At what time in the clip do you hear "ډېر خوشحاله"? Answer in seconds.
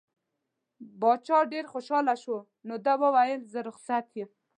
1.51-2.15